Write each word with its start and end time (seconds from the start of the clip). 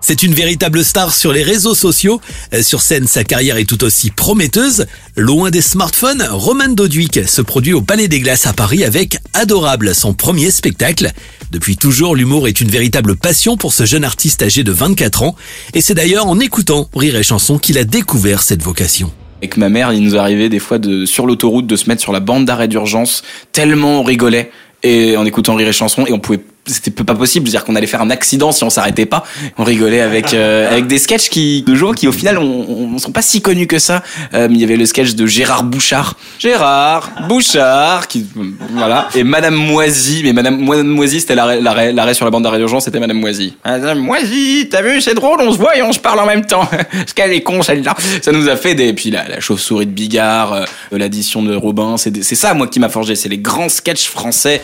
C'est 0.00 0.22
une 0.22 0.34
véritable 0.34 0.84
star 0.84 1.14
sur 1.14 1.32
les 1.32 1.42
réseaux 1.42 1.74
sociaux. 1.74 2.20
Euh, 2.54 2.62
Sur 2.62 2.80
scène, 2.80 3.06
sa 3.06 3.22
carrière 3.22 3.58
est 3.58 3.64
tout 3.64 3.84
aussi 3.84 4.10
prometteuse. 4.10 4.86
Loin 5.16 5.50
des 5.50 5.60
smartphones, 5.60 6.26
Roman 6.30 6.68
Doduic 6.68 7.28
se 7.28 7.42
produit 7.42 7.74
au 7.74 7.82
Palais 7.82 8.08
des 8.08 8.20
Glaces 8.20 8.46
à 8.46 8.52
Paris 8.52 8.82
avec 8.82 9.18
Adorable, 9.34 9.94
son 9.94 10.14
premier 10.14 10.50
spectacle. 10.50 11.10
Depuis 11.50 11.76
toujours, 11.76 12.16
l'humour 12.16 12.48
est 12.48 12.60
une 12.60 12.70
véritable 12.70 13.14
passion 13.16 13.56
pour 13.56 13.72
ce 13.72 13.84
jeune 13.84 14.04
artiste 14.04 14.42
âgé 14.42 14.64
de 14.64 14.72
24 14.72 15.22
ans. 15.22 15.36
Et 15.74 15.80
c'est 15.80 15.94
d'ailleurs 15.94 16.26
en 16.26 16.40
écoutant 16.40 16.88
Rire 16.94 17.16
et 17.16 17.22
Chanson 17.22 17.58
qu'il 17.58 17.76
a 17.76 17.84
découvert 17.84 18.42
cette 18.42 18.62
vocation. 18.62 19.12
Avec 19.38 19.56
ma 19.56 19.68
mère, 19.68 19.92
il 19.92 20.02
nous 20.02 20.16
arrivait 20.16 20.48
des 20.48 20.58
fois 20.58 20.78
sur 21.06 21.26
l'autoroute 21.26 21.66
de 21.66 21.76
se 21.76 21.88
mettre 21.88 22.02
sur 22.02 22.12
la 22.12 22.20
bande 22.20 22.44
d'arrêt 22.44 22.68
d'urgence 22.68 23.22
tellement 23.52 24.00
on 24.00 24.02
rigolait 24.02 24.50
et 24.82 25.16
en 25.16 25.24
écoutant 25.24 25.54
rire 25.54 25.68
et 25.68 25.72
chanson 25.72 26.06
et 26.06 26.12
on 26.12 26.18
pouvait 26.18 26.40
c'était 26.66 26.90
pas 27.04 27.14
possible, 27.14 27.46
c'est-à-dire 27.48 27.64
qu'on 27.64 27.74
allait 27.74 27.86
faire 27.86 28.02
un 28.02 28.10
accident 28.10 28.52
si 28.52 28.62
on 28.64 28.70
s'arrêtait 28.70 29.06
pas. 29.06 29.24
On 29.58 29.64
rigolait 29.64 30.00
avec 30.02 30.34
euh, 30.34 30.68
avec 30.70 30.86
des 30.86 30.98
sketchs 30.98 31.28
qui 31.28 31.62
de 31.62 31.74
jour 31.74 31.94
qui 31.94 32.06
au 32.06 32.12
final 32.12 32.38
on, 32.38 32.42
on, 32.68 32.94
on 32.94 32.98
sont 32.98 33.12
pas 33.12 33.22
si 33.22 33.40
connus 33.42 33.66
que 33.66 33.78
ça. 33.78 34.02
Euh, 34.34 34.46
il 34.50 34.58
y 34.58 34.64
avait 34.64 34.76
le 34.76 34.86
sketch 34.86 35.14
de 35.14 35.26
Gérard 35.26 35.64
Bouchard, 35.64 36.14
Gérard 36.38 37.10
Bouchard 37.28 38.06
qui 38.08 38.26
voilà 38.72 39.08
et 39.14 39.24
Madame 39.24 39.54
Moisy, 39.54 40.20
mais 40.24 40.32
Madame, 40.32 40.64
Madame 40.64 40.86
Moisy 40.88 41.20
c'était 41.20 41.34
l'arrêt, 41.34 41.60
l'arrêt, 41.60 41.92
l'arrêt 41.92 42.14
sur 42.14 42.24
la 42.24 42.30
bande 42.30 42.44
d'arrêt 42.44 42.58
d'urgence, 42.58 42.84
c'était 42.84 43.00
Madame 43.00 43.18
Moisy. 43.18 43.54
Madame 43.64 43.98
Moisy, 43.98 44.68
t'as 44.70 44.82
vu 44.82 45.00
c'est 45.00 45.14
drôle, 45.14 45.40
on 45.40 45.52
se 45.52 45.58
voit 45.58 45.76
et 45.76 45.82
on 45.82 45.92
se 45.92 45.98
parle 45.98 46.20
en 46.20 46.26
même 46.26 46.44
temps. 46.46 46.66
Parce 46.92 47.12
qu'elle 47.14 47.32
est 47.32 47.42
con 47.42 47.62
celle-là. 47.62 47.94
Ça 48.22 48.32
nous 48.32 48.48
a 48.48 48.56
fait 48.56 48.74
des 48.74 48.92
puis 48.92 49.10
la, 49.10 49.26
la 49.28 49.40
chauve-souris 49.40 49.86
de 49.86 49.92
Bigard, 49.92 50.52
euh, 50.52 50.64
l'addition 50.92 51.42
de 51.42 51.54
Robin, 51.54 51.96
c'est 51.96 52.10
des- 52.10 52.22
c'est 52.22 52.34
ça 52.36 52.54
moi 52.54 52.66
qui 52.68 52.78
m'a 52.80 52.88
forgé, 52.88 53.14
c'est 53.16 53.28
les 53.28 53.38
grands 53.38 53.68
sketchs 53.68 54.06
français 54.08 54.62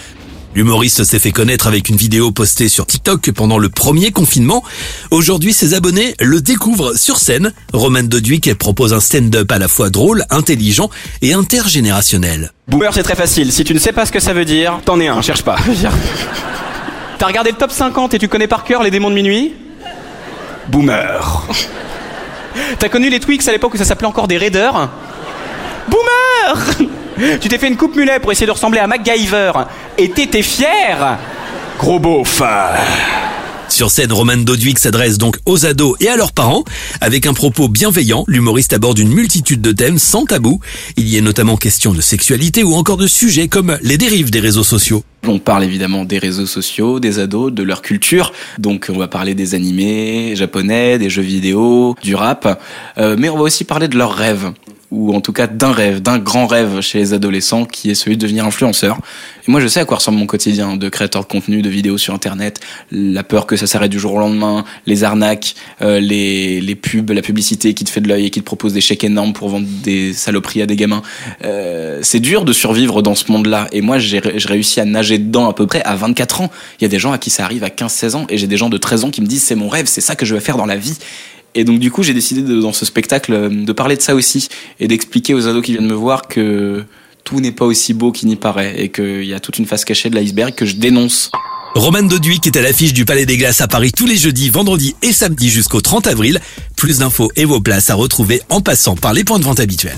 L'humoriste 0.55 1.05
s'est 1.05 1.19
fait 1.19 1.33
connaître 1.33 1.66
avec 1.66 1.89
une 1.91 1.97
vidéo 1.97 2.30
postée 2.30 2.69
sur 2.69 2.86
TikTok 2.86 3.30
pendant 3.33 3.58
le 3.58 3.69
premier 3.69 4.11
confinement. 4.11 4.64
Aujourd'hui, 5.11 5.52
ses 5.52 5.75
abonnés 5.75 6.14
le 6.20 6.41
découvrent 6.41 6.97
sur 6.97 7.19
scène. 7.19 7.52
Roman 7.75 8.02
Doduic 8.02 8.55
propose 8.55 8.94
un 8.94 9.00
stand-up 9.00 9.52
à 9.52 9.58
la 9.58 9.69
fois 9.69 9.91
drôle, 9.91 10.24
intelligent 10.30 10.89
et 11.20 11.34
intergénérationnel. 11.34 12.52
Boomer, 12.69 12.92
c'est 12.94 13.02
très 13.02 13.17
facile. 13.17 13.52
Si 13.52 13.64
tu 13.64 13.74
ne 13.74 13.78
sais 13.78 13.92
pas 13.92 14.06
ce 14.06 14.12
que 14.12 14.20
ça 14.20 14.33
veut 14.33 14.47
dire, 14.47 14.80
t'en 14.84 14.98
es 14.98 15.08
un, 15.08 15.20
cherche 15.20 15.42
pas. 15.42 15.56
T'as 17.19 17.27
regardé 17.27 17.50
le 17.50 17.56
top 17.56 17.70
50 17.70 18.14
et 18.14 18.19
tu 18.19 18.28
connais 18.28 18.48
par 18.48 18.64
cœur 18.64 18.83
les 18.83 18.91
démons 18.91 19.11
de 19.11 19.14
minuit? 19.14 19.55
Boomer. 20.69 21.47
T'as 22.78 22.89
connu 22.89 23.11
les 23.11 23.20
Twix 23.20 23.47
à 23.48 23.52
l'époque 23.52 23.74
où 23.74 23.77
ça 23.77 23.84
s'appelait 23.84 24.06
encore 24.06 24.28
des 24.28 24.39
Raiders? 24.39 24.89
Boomer 25.89 26.91
Tu 27.19 27.48
t'es 27.48 27.59
fait 27.59 27.69
une 27.69 27.77
coupe 27.77 27.97
mulet 27.97 28.19
pour 28.20 28.31
essayer 28.31 28.47
de 28.47 28.53
ressembler 28.53 28.78
à 28.78 28.86
MacGyver 28.86 29.53
et 29.97 30.11
t'étais 30.11 30.42
fier 30.42 31.19
Gros 31.78 31.98
beauf. 31.98 32.42
Sur 33.69 33.91
scène, 33.91 34.12
Roman 34.12 34.36
Doduic 34.36 34.78
s'adresse 34.78 35.17
donc 35.19 35.39
aux 35.47 35.67
ados 35.67 35.97
et 36.00 36.08
à 36.08 36.17
leurs 36.17 36.33
parents. 36.33 36.64
Avec 37.00 37.27
un 37.27 37.33
propos 37.33 37.69
bienveillant, 37.69 38.25
l'humoriste 38.28 38.73
aborde 38.75 38.98
une 38.98 39.12
multitude 39.12 39.61
de 39.61 39.73
thèmes 39.73 39.98
sans 39.98 40.25
tabou. 40.25 40.61
Il 40.97 41.08
y 41.08 41.17
est 41.17 41.20
notamment 41.23 41.56
question 41.56 41.92
de 41.92 42.00
sexualité 42.00 42.62
ou 42.62 42.75
encore 42.75 42.97
de 42.97 43.06
sujets 43.06 43.48
comme 43.48 43.78
les 43.83 43.98
dérives 43.98 44.30
des 44.30 44.41
réseaux 44.41 44.64
sociaux. 44.64 45.03
On 45.27 45.39
parle 45.39 45.64
évidemment 45.64 46.05
des 46.05 46.19
réseaux 46.19 46.47
sociaux, 46.47 47.01
des 47.01 47.19
ados, 47.19 47.53
de 47.53 47.62
leur 47.62 47.83
culture. 47.83 48.33
Donc 48.58 48.89
on 48.92 48.98
va 48.98 49.08
parler 49.08 49.34
des 49.34 49.55
animés 49.55 50.36
japonais, 50.36 50.98
des 50.98 51.11
jeux 51.11 51.23
vidéo, 51.23 51.97
du 52.03 52.14
rap. 52.14 52.62
Euh, 52.98 53.17
mais 53.19 53.30
on 53.30 53.36
va 53.36 53.42
aussi 53.42 53.64
parler 53.64 53.89
de 53.89 53.97
leurs 53.97 54.14
rêves. 54.14 54.53
Ou 54.91 55.15
en 55.15 55.20
tout 55.20 55.33
cas 55.33 55.47
d'un 55.47 55.73
rêve, 55.73 56.01
d'un 56.01 56.19
grand 56.19 56.47
rêve 56.47 56.80
chez 56.80 56.98
les 56.98 57.13
adolescents 57.13 57.64
qui 57.64 57.91
est 57.91 57.95
celui 57.95 58.17
de 58.17 58.23
devenir 58.23 58.47
influenceur. 58.47 58.98
Et 59.47 59.51
moi 59.51 59.61
je 59.61 59.67
sais 59.67 59.80
à 59.80 59.85
quoi 59.85 59.97
ressemble 59.97 60.19
mon 60.19 60.27
quotidien 60.27 60.77
de 60.77 60.89
créateur 60.89 61.23
de 61.23 61.27
contenu, 61.27 61.63
de 61.63 61.69
vidéos 61.69 61.98
sur 61.98 62.14
internet, 62.14 62.61
la 62.92 63.25
peur 63.25 63.46
que 63.46 63.57
ça 63.57 63.67
s'arrête 63.67 63.91
du 63.91 63.98
jour 63.98 64.14
au 64.14 64.19
lendemain, 64.19 64.64
les 64.86 65.05
arnaques, 65.05 65.55
euh, 65.83 65.98
les, 66.01 66.61
les 66.61 66.75
pubs, 66.75 67.11
la 67.11 67.23
publicité 67.23 67.75
qui 67.75 67.85
te 67.85 67.91
fait 67.91 68.01
de 68.01 68.08
l'œil 68.08 68.27
et 68.27 68.30
qui 68.30 68.41
te 68.41 68.45
propose 68.45 68.73
des 68.73 68.80
chèques 68.80 69.05
énormes 69.05 69.33
pour 69.33 69.48
vendre 69.48 69.67
des 69.83 70.13
saloperies 70.13 70.63
à 70.63 70.67
des 70.67 70.77
gamins. 70.77 71.02
Euh, 71.45 72.01
c'est 72.02 72.20
dur 72.20 72.45
de 72.45 72.52
survivre 72.52 73.02
dans 73.02 73.14
ce 73.14 73.30
monde-là. 73.30 73.69
Et 73.73 73.80
moi, 73.80 73.98
j'ai 73.98 74.19
réussi 74.20 74.80
à 74.80 74.85
nager 74.85 75.19
dedans 75.19 75.48
à 75.48 75.52
peu 75.52 75.67
près 75.67 75.83
à 75.83 75.96
24 75.96 76.42
ans. 76.42 76.51
Il 76.80 76.83
y 76.83 76.86
a 76.86 76.89
des 76.89 76.98
gens 76.98 77.13
à 77.13 77.19
qui 77.19 77.30
ça 77.30 77.45
arrive 77.45 77.64
à 77.64 77.69
15-16 77.69 78.14
ans. 78.17 78.27
Et 78.29 78.39
j'ai 78.39 78.46
des 78.46 78.57
gens 78.57 78.69
de 78.69 78.79
13 78.79 79.05
ans 79.05 79.11
qui 79.11 79.20
me 79.20 79.27
disent 79.27 79.42
c'est 79.42 79.55
mon 79.55 79.69
rêve, 79.69 79.86
c'est 79.86 80.01
ça 80.01 80.14
que 80.14 80.27
je 80.27 80.35
vais 80.35 80.41
faire 80.41 80.57
dans 80.57 80.67
la 80.67 80.77
vie. 80.77 80.96
Et 81.56 81.64
donc 81.64 81.80
du 81.80 81.90
coup, 81.90 82.02
j'ai 82.02 82.14
décidé 82.14 82.42
dans 82.42 82.74
ce 82.74 82.84
spectacle 82.84 83.33
euh, 83.33 83.48
de 83.48 83.72
parler 83.72 83.96
de 83.96 84.02
ça 84.02 84.14
aussi 84.14 84.48
et 84.78 84.86
d'expliquer 84.86 85.34
aux 85.34 85.48
ados 85.48 85.64
qui 85.64 85.72
viennent 85.72 85.89
me 85.89 85.94
voir 85.94 86.28
que 86.28 86.84
tout 87.24 87.40
n'est 87.40 87.50
pas 87.50 87.64
aussi 87.64 87.94
beau 87.94 88.12
qu'il 88.12 88.28
n'y 88.28 88.36
paraît 88.36 88.74
et 88.78 88.90
qu'il 88.90 89.24
y 89.24 89.34
a 89.34 89.40
toute 89.40 89.58
une 89.58 89.66
face 89.66 89.84
cachée 89.84 90.11
de 90.11 90.14
l'iceberg 90.14 90.55
que 90.55 90.66
je 90.66 90.77
dénonce. 90.77 91.30
Roman 91.74 92.02
Doduic 92.02 92.46
est 92.46 92.56
à 92.56 92.62
l'affiche 92.62 92.92
du 92.92 93.05
Palais 93.05 93.27
des 93.27 93.39
Glaces 93.39 93.62
à 93.62 93.68
Paris 93.68 93.92
tous 93.92 94.06
les 94.06 94.16
jeudis, 94.16 94.50
vendredis 94.50 94.95
et 95.02 95.12
samedis 95.12 95.48
jusqu'au 95.48 95.80
30 95.80 96.06
avril. 96.06 96.40
Plus 96.77 96.98
d'infos 96.98 97.30
et 97.36 97.46
vos 97.46 97.61
places 97.61 97.90
à 97.90 97.95
retrouver 97.95 98.42
en 98.50 98.61
passant 98.61 98.95
par 98.95 99.14
les 99.14 99.24
points 99.24 99.39
de 99.39 99.45
vente 99.45 99.61
habituels. 99.61 99.96